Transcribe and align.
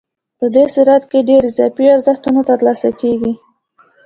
په 0.39 0.45
دې 0.55 0.65
صورت 0.75 1.03
کې 1.11 1.27
ډېر 1.29 1.41
اضافي 1.49 1.85
ارزښت 1.95 2.21
ترلاسه 2.49 2.89
کېږي 3.01 3.33